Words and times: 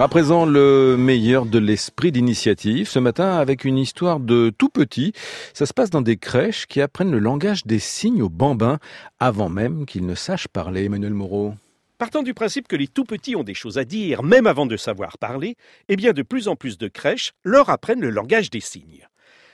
À 0.00 0.06
présent, 0.06 0.46
le 0.46 0.94
meilleur 0.96 1.44
de 1.44 1.58
l'esprit 1.58 2.12
d'initiative. 2.12 2.88
Ce 2.88 3.00
matin, 3.00 3.36
avec 3.36 3.64
une 3.64 3.76
histoire 3.76 4.20
de 4.20 4.52
tout 4.56 4.68
petit. 4.68 5.12
Ça 5.54 5.66
se 5.66 5.74
passe 5.74 5.90
dans 5.90 6.02
des 6.02 6.16
crèches 6.16 6.66
qui 6.66 6.80
apprennent 6.80 7.10
le 7.10 7.18
langage 7.18 7.66
des 7.66 7.80
signes 7.80 8.22
aux 8.22 8.28
bambins 8.28 8.78
avant 9.18 9.48
même 9.48 9.86
qu'ils 9.86 10.06
ne 10.06 10.14
sachent 10.14 10.46
parler. 10.46 10.84
Emmanuel 10.84 11.14
Moreau. 11.14 11.54
Partant 11.98 12.22
du 12.22 12.32
principe 12.32 12.68
que 12.68 12.76
les 12.76 12.86
tout 12.86 13.04
petits 13.04 13.34
ont 13.34 13.42
des 13.42 13.54
choses 13.54 13.76
à 13.76 13.84
dire, 13.84 14.22
même 14.22 14.46
avant 14.46 14.66
de 14.66 14.76
savoir 14.76 15.18
parler, 15.18 15.56
eh 15.88 15.96
bien 15.96 16.12
de 16.12 16.22
plus 16.22 16.46
en 16.46 16.54
plus 16.54 16.78
de 16.78 16.86
crèches 16.86 17.32
leur 17.42 17.68
apprennent 17.68 18.00
le 18.00 18.10
langage 18.10 18.50
des 18.50 18.60
signes. 18.60 19.08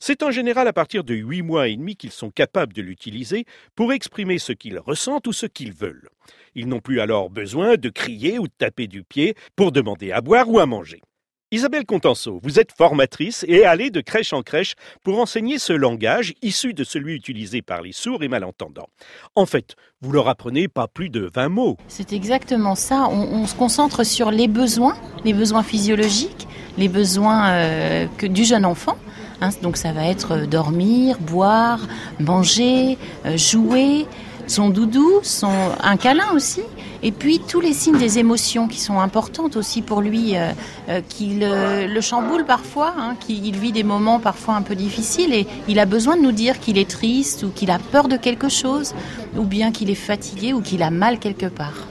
C'est 0.00 0.22
en 0.22 0.30
général 0.30 0.68
à 0.68 0.72
partir 0.72 1.02
de 1.02 1.14
8 1.14 1.42
mois 1.42 1.68
et 1.68 1.76
demi 1.76 1.96
qu'ils 1.96 2.12
sont 2.12 2.30
capables 2.30 2.72
de 2.72 2.82
l'utiliser 2.82 3.44
pour 3.74 3.92
exprimer 3.92 4.38
ce 4.38 4.52
qu'ils 4.52 4.78
ressentent 4.78 5.26
ou 5.26 5.32
ce 5.32 5.46
qu'ils 5.46 5.72
veulent. 5.72 6.08
Ils 6.54 6.68
n'ont 6.68 6.80
plus 6.80 7.00
alors 7.00 7.30
besoin 7.30 7.76
de 7.76 7.88
crier 7.88 8.38
ou 8.38 8.46
de 8.46 8.52
taper 8.56 8.86
du 8.86 9.02
pied 9.02 9.34
pour 9.56 9.72
demander 9.72 10.12
à 10.12 10.20
boire 10.20 10.48
ou 10.48 10.60
à 10.60 10.66
manger. 10.66 11.02
Isabelle 11.50 11.86
Contenceau, 11.86 12.38
vous 12.42 12.60
êtes 12.60 12.72
formatrice 12.76 13.42
et 13.48 13.64
allez 13.64 13.88
de 13.88 14.02
crèche 14.02 14.34
en 14.34 14.42
crèche 14.42 14.74
pour 15.02 15.18
enseigner 15.18 15.58
ce 15.58 15.72
langage 15.72 16.34
issu 16.42 16.74
de 16.74 16.84
celui 16.84 17.14
utilisé 17.14 17.62
par 17.62 17.80
les 17.80 17.92
sourds 17.92 18.22
et 18.22 18.28
malentendants. 18.28 18.90
En 19.34 19.46
fait, 19.46 19.74
vous 20.02 20.12
leur 20.12 20.28
apprenez 20.28 20.68
pas 20.68 20.88
plus 20.88 21.08
de 21.08 21.30
20 21.34 21.48
mots. 21.48 21.78
C'est 21.88 22.12
exactement 22.12 22.74
ça. 22.74 23.08
On, 23.08 23.46
se 23.46 23.54
concentre 23.54 24.04
sur 24.04 24.30
les 24.30 24.46
besoins, 24.46 24.94
les 25.24 25.32
besoins 25.32 25.62
physiologiques, 25.62 26.46
les 26.76 26.88
besoins 26.88 27.50
euh, 27.52 28.06
du 28.24 28.44
jeune 28.44 28.66
enfant. 28.66 28.98
Hein. 29.40 29.50
donc 29.62 29.76
ça 29.76 29.92
va 29.92 30.04
être 30.06 30.32
euh, 30.32 30.46
dormir, 30.46 31.18
boire, 31.20 31.80
manger, 32.18 32.98
euh, 33.26 33.36
jouer, 33.36 34.06
son 34.48 34.70
doudou, 34.70 35.20
son, 35.22 35.50
un 35.82 35.96
câlin 35.96 36.30
aussi, 36.34 36.62
et 37.02 37.12
puis 37.12 37.40
tous 37.40 37.60
les 37.60 37.72
signes 37.72 37.98
des 37.98 38.18
émotions 38.18 38.66
qui 38.66 38.80
sont 38.80 38.98
importantes 38.98 39.56
aussi 39.56 39.82
pour 39.82 40.00
lui, 40.00 40.36
euh, 40.36 40.50
euh, 40.88 41.00
qui 41.06 41.38
le, 41.40 42.00
chamboule 42.00 42.44
parfois, 42.44 42.94
hein, 42.98 43.14
qu'il 43.20 43.56
vit 43.56 43.72
des 43.72 43.82
moments 43.82 44.18
parfois 44.18 44.54
un 44.54 44.62
peu 44.62 44.74
difficiles 44.74 45.34
et 45.34 45.46
il 45.68 45.78
a 45.78 45.84
besoin 45.84 46.16
de 46.16 46.22
nous 46.22 46.32
dire 46.32 46.58
qu'il 46.60 46.78
est 46.78 46.88
triste 46.88 47.42
ou 47.42 47.50
qu'il 47.50 47.70
a 47.70 47.78
peur 47.78 48.08
de 48.08 48.16
quelque 48.16 48.48
chose, 48.48 48.94
ou 49.36 49.44
bien 49.44 49.70
qu'il 49.70 49.90
est 49.90 49.94
fatigué 49.94 50.52
ou 50.52 50.62
qu'il 50.62 50.82
a 50.82 50.90
mal 50.90 51.18
quelque 51.18 51.46
part. 51.46 51.87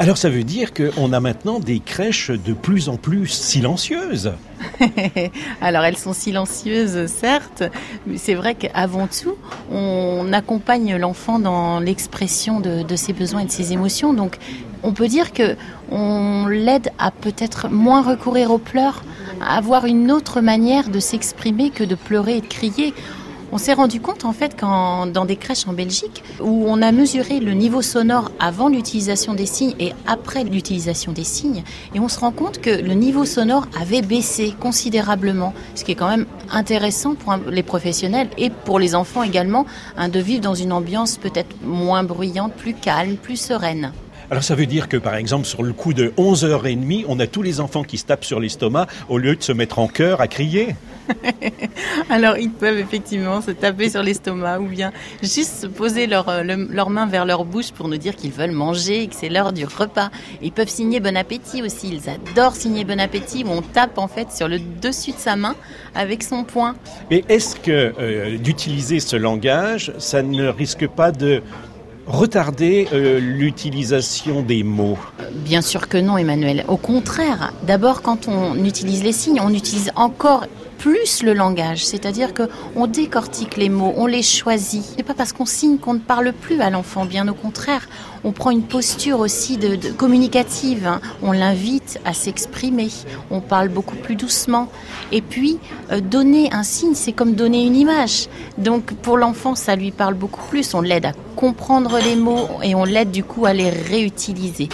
Alors 0.00 0.16
ça 0.16 0.30
veut 0.30 0.44
dire 0.44 0.72
qu'on 0.74 1.12
a 1.12 1.18
maintenant 1.18 1.58
des 1.58 1.80
crèches 1.80 2.30
de 2.30 2.52
plus 2.52 2.88
en 2.88 2.96
plus 2.96 3.26
silencieuses. 3.26 4.32
Alors 5.60 5.82
elles 5.82 5.96
sont 5.96 6.12
silencieuses, 6.12 7.06
certes, 7.06 7.64
mais 8.06 8.16
c'est 8.16 8.34
vrai 8.34 8.54
qu'avant 8.54 9.08
tout, 9.08 9.34
on 9.72 10.32
accompagne 10.32 10.96
l'enfant 10.96 11.40
dans 11.40 11.80
l'expression 11.80 12.60
de, 12.60 12.84
ses 12.94 13.12
besoins 13.12 13.40
et 13.40 13.46
de 13.46 13.50
ses 13.50 13.72
émotions. 13.72 14.12
Donc 14.12 14.36
on 14.84 14.92
peut 14.92 15.08
dire 15.08 15.32
que 15.32 15.56
on 15.90 16.46
l'aide 16.46 16.92
à 17.00 17.10
peut-être 17.10 17.68
moins 17.68 18.02
recourir 18.02 18.52
aux 18.52 18.58
pleurs, 18.58 19.02
à 19.40 19.56
avoir 19.56 19.84
une 19.84 20.12
autre 20.12 20.40
manière 20.40 20.90
de 20.90 21.00
s'exprimer 21.00 21.70
que 21.70 21.82
de 21.82 21.96
pleurer 21.96 22.36
et 22.36 22.40
de 22.40 22.46
crier. 22.46 22.94
On 23.50 23.56
s'est 23.56 23.72
rendu 23.72 23.98
compte 23.98 24.26
en 24.26 24.34
fait 24.34 24.54
quand 24.60 25.06
dans 25.06 25.24
des 25.24 25.36
crèches 25.36 25.66
en 25.66 25.72
Belgique 25.72 26.22
où 26.38 26.66
on 26.68 26.82
a 26.82 26.92
mesuré 26.92 27.40
le 27.40 27.52
niveau 27.52 27.80
sonore 27.80 28.30
avant 28.38 28.68
l'utilisation 28.68 29.32
des 29.32 29.46
signes 29.46 29.74
et 29.80 29.94
après 30.06 30.44
l'utilisation 30.44 31.12
des 31.12 31.24
signes 31.24 31.62
et 31.94 32.00
on 32.00 32.08
se 32.08 32.20
rend 32.20 32.30
compte 32.30 32.60
que 32.60 32.68
le 32.68 32.92
niveau 32.92 33.24
sonore 33.24 33.66
avait 33.80 34.02
baissé 34.02 34.54
considérablement, 34.60 35.54
ce 35.74 35.84
qui 35.84 35.92
est 35.92 35.94
quand 35.94 36.10
même 36.10 36.26
intéressant 36.50 37.14
pour 37.14 37.36
les 37.50 37.62
professionnels 37.62 38.28
et 38.36 38.50
pour 38.50 38.78
les 38.78 38.94
enfants 38.94 39.22
également 39.22 39.64
hein, 39.96 40.10
de 40.10 40.20
vivre 40.20 40.42
dans 40.42 40.54
une 40.54 40.72
ambiance 40.72 41.16
peut-être 41.16 41.56
moins 41.64 42.04
bruyante, 42.04 42.52
plus 42.52 42.74
calme, 42.74 43.16
plus 43.16 43.36
sereine. 43.36 43.92
Alors 44.30 44.42
ça 44.42 44.54
veut 44.54 44.66
dire 44.66 44.88
que 44.88 44.98
par 44.98 45.14
exemple 45.14 45.46
sur 45.46 45.62
le 45.62 45.72
coup 45.72 45.94
de 45.94 46.12
11h30, 46.18 47.06
on 47.08 47.18
a 47.18 47.26
tous 47.26 47.40
les 47.40 47.60
enfants 47.60 47.82
qui 47.82 47.96
se 47.96 48.04
tapent 48.04 48.26
sur 48.26 48.40
l'estomac 48.40 48.86
au 49.08 49.16
lieu 49.16 49.34
de 49.34 49.42
se 49.42 49.52
mettre 49.52 49.78
en 49.78 49.88
chœur 49.88 50.20
à 50.20 50.28
crier 50.28 50.76
Alors 52.10 52.38
ils 52.38 52.50
peuvent 52.50 52.78
effectivement 52.78 53.40
se 53.42 53.50
taper 53.50 53.90
sur 53.90 54.02
l'estomac 54.02 54.60
ou 54.60 54.66
bien 54.66 54.92
juste 55.22 55.68
poser 55.68 56.08
euh, 56.10 56.66
leurs 56.70 56.90
mains 56.90 57.06
vers 57.06 57.26
leur 57.26 57.44
bouche 57.44 57.72
pour 57.72 57.88
nous 57.88 57.98
dire 57.98 58.16
qu'ils 58.16 58.32
veulent 58.32 58.52
manger 58.52 59.02
et 59.02 59.06
que 59.08 59.14
c'est 59.14 59.28
l'heure 59.28 59.52
du 59.52 59.64
repas. 59.64 60.10
Ils 60.42 60.52
peuvent 60.52 60.68
signer 60.68 61.00
bon 61.00 61.16
appétit 61.16 61.62
aussi. 61.62 61.90
Ils 61.92 62.08
adorent 62.08 62.56
signer 62.56 62.84
bon 62.84 62.98
appétit 62.98 63.44
où 63.44 63.50
on 63.50 63.62
tape 63.62 63.98
en 63.98 64.08
fait 64.08 64.32
sur 64.32 64.48
le 64.48 64.58
dessus 64.58 65.12
de 65.12 65.18
sa 65.18 65.36
main 65.36 65.54
avec 65.94 66.22
son 66.22 66.44
poing. 66.44 66.74
Mais 67.10 67.24
est-ce 67.28 67.56
que 67.56 67.92
euh, 67.98 68.38
d'utiliser 68.38 69.00
ce 69.00 69.16
langage, 69.16 69.92
ça 69.98 70.22
ne 70.22 70.48
risque 70.48 70.86
pas 70.86 71.12
de 71.12 71.42
retarder 72.06 72.88
euh, 72.92 73.20
l'utilisation 73.20 74.42
des 74.42 74.62
mots? 74.62 74.98
Bien 75.34 75.60
sûr 75.60 75.88
que 75.88 75.98
non, 75.98 76.16
Emmanuel. 76.16 76.64
Au 76.68 76.78
contraire, 76.78 77.52
d'abord, 77.64 78.00
quand 78.00 78.28
on 78.28 78.64
utilise 78.64 79.04
les 79.04 79.12
signes, 79.12 79.40
on 79.42 79.52
utilise 79.52 79.92
encore 79.94 80.46
plus 80.78 81.22
le 81.22 81.34
langage, 81.34 81.84
c'est-à-dire 81.84 82.32
que 82.32 82.44
on 82.76 82.86
décortique 82.86 83.56
les 83.56 83.68
mots, 83.68 83.92
on 83.96 84.06
les 84.06 84.22
choisit. 84.22 84.84
C'est 84.96 85.02
pas 85.02 85.14
parce 85.14 85.32
qu'on 85.32 85.44
signe 85.44 85.78
qu'on 85.78 85.94
ne 85.94 85.98
parle 85.98 86.32
plus 86.32 86.60
à 86.60 86.70
l'enfant, 86.70 87.04
bien 87.04 87.26
au 87.28 87.34
contraire. 87.34 87.88
On 88.24 88.32
prend 88.32 88.50
une 88.50 88.62
posture 88.62 89.20
aussi 89.20 89.56
de, 89.58 89.76
communicative. 89.92 90.86
Hein. 90.86 91.00
On 91.22 91.32
l'invite 91.32 92.00
à 92.04 92.14
s'exprimer. 92.14 92.88
On 93.30 93.40
parle 93.40 93.68
beaucoup 93.68 93.96
plus 93.96 94.16
doucement. 94.16 94.68
Et 95.12 95.20
puis 95.20 95.58
euh, 95.92 96.00
donner 96.00 96.52
un 96.52 96.62
signe, 96.62 96.94
c'est 96.94 97.12
comme 97.12 97.34
donner 97.34 97.64
une 97.64 97.76
image. 97.76 98.28
Donc 98.56 98.94
pour 98.94 99.18
l'enfant, 99.18 99.54
ça 99.54 99.76
lui 99.76 99.90
parle 99.90 100.14
beaucoup 100.14 100.42
plus. 100.48 100.74
On 100.74 100.80
l'aide 100.80 101.06
à 101.06 101.12
comprendre 101.36 101.98
les 101.98 102.16
mots 102.16 102.48
et 102.62 102.74
on 102.74 102.84
l'aide 102.84 103.10
du 103.10 103.24
coup 103.24 103.46
à 103.46 103.52
les 103.52 103.70
réutiliser. 103.70 104.68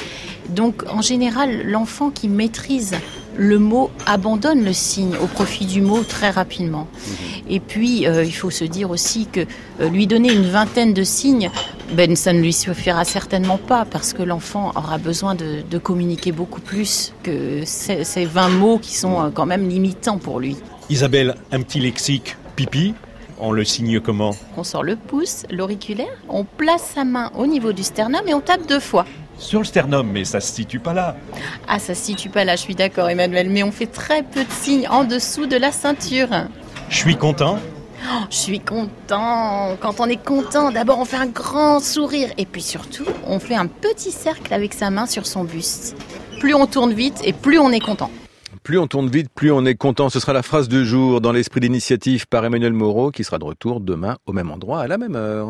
Donc 0.49 0.85
en 0.89 1.01
général, 1.01 1.63
l'enfant 1.67 2.11
qui 2.11 2.29
maîtrise 2.29 2.95
le 3.37 3.59
mot 3.59 3.91
abandonne 4.07 4.65
le 4.65 4.73
signe 4.73 5.17
au 5.23 5.27
profit 5.27 5.67
du 5.67 5.81
mot 5.81 6.03
très 6.03 6.31
rapidement. 6.31 6.89
Et 7.49 7.61
puis, 7.61 8.07
euh, 8.07 8.25
il 8.25 8.35
faut 8.35 8.51
se 8.51 8.65
dire 8.65 8.91
aussi 8.91 9.27
que 9.27 9.41
euh, 9.81 9.89
lui 9.89 10.07
donner 10.07 10.33
une 10.33 10.47
vingtaine 10.47 10.95
de 10.95 11.03
signes, 11.03 11.51
ben, 11.93 12.17
ça 12.17 12.33
ne 12.33 12.41
lui 12.41 12.53
suffira 12.53 13.05
certainement 13.05 13.59
pas 13.59 13.85
parce 13.85 14.13
que 14.13 14.23
l'enfant 14.23 14.73
aura 14.75 14.99
besoin 14.99 15.35
de, 15.35 15.63
communiquer 15.79 16.33
beaucoup 16.33 16.61
plus 16.61 17.13
que 17.23 17.61
ces, 17.65 18.05
ces 18.05 18.25
20 18.25 18.49
mots 18.51 18.79
qui 18.79 18.97
sont 18.97 19.21
euh, 19.21 19.31
quand 19.35 19.45
même 19.45 19.69
limitants 19.69 20.19
pour 20.19 20.41
lui. 20.41 20.57
Isabelle, 20.89 21.35
un 21.53 21.61
petit 21.61 21.81
lexique 21.81 22.37
pipi 22.57 22.95
on 23.41 23.51
le 23.51 23.65
signe 23.65 24.01
comment? 24.01 24.31
On 24.57 24.65
sort 24.65 24.85
le 24.85 24.97
pouce, 24.97 25.45
l'auriculaire, 25.51 26.17
on 26.29 26.45
place 26.45 26.93
sa 26.95 27.05
main 27.05 27.31
au 27.37 27.47
niveau 27.47 27.73
du 27.73 27.83
sternum 27.83 28.23
et 28.27 28.33
on 28.33 28.41
tape 28.41 28.67
deux 28.69 28.81
fois. 28.81 29.05
Sur 29.39 29.61
le 29.61 29.65
sternum, 29.65 30.09
mais 30.11 30.25
ça 30.25 30.41
se 30.41 30.53
situe 30.53 30.79
pas 30.79 30.95
là. 30.95 31.17
Ah, 31.69 31.79
ça 31.79 31.95
se 31.95 32.05
situe 32.05 32.29
pas 32.29 32.45
là, 32.45 32.57
je 32.57 32.63
suis 32.63 32.75
d'accord 32.75 33.09
Emmanuel, 33.09 33.51
mais 33.51 33.63
on 33.63 33.73
fait 33.73 33.87
très 33.87 34.23
peu 34.23 34.45
de 34.45 34.51
signes 34.51 34.89
en 34.89 35.05
dessous 35.05 35.47
de 35.47 35.57
la 35.57 35.73
ceinture. 35.73 36.29
Je 36.89 36.97
suis 36.97 37.17
content 37.17 37.59
oh, 38.05 38.25
je 38.31 38.37
suis 38.37 38.61
content. 38.61 39.77
Quand 39.81 40.01
on 40.01 40.07
est 40.07 40.23
content, 40.23 40.71
d'abord 40.71 40.99
on 40.99 41.05
fait 41.05 41.17
un 41.17 41.27
grand 41.27 41.81
sourire 41.81 42.31
et 42.39 42.47
puis 42.47 42.63
surtout 42.63 43.07
on 43.27 43.39
fait 43.39 43.55
un 43.55 43.67
petit 43.67 44.11
cercle 44.11 44.53
avec 44.53 44.75
sa 44.75 44.91
main 44.91 45.07
sur 45.07 45.27
son 45.27 45.45
buste. 45.45 45.97
Plus 46.41 46.55
on 46.55 46.67
tourne 46.67 46.93
vite 46.93 47.21
et 47.25 47.33
plus 47.33 47.59
on 47.59 47.71
est 47.71 47.81
content. 47.81 48.11
Plus 48.63 48.79
on 48.79 48.87
tourne 48.87 49.09
vite, 49.09 49.29
plus 49.35 49.53
on 49.53 49.67
est 49.67 49.75
content. 49.75 50.09
Ce 50.09 50.21
sera 50.21 50.33
la 50.33 50.43
phrase 50.43 50.69
du 50.69 50.87
jour 50.87 51.21
dans 51.21 51.33
l'esprit 51.33 51.61
d'initiative 51.61 52.27
par 52.27 52.45
Emmanuel 52.47 52.73
Moreau 52.73 53.11
qui 53.11 53.23
sera 53.23 53.39
de 53.39 53.45
retour 53.45 53.81
demain 53.81 54.17
au 54.27 54.33
même 54.33 54.51
endroit 54.51 54.81
à 54.81 54.87
la 54.87 54.97
même 54.97 55.17
heure. 55.17 55.49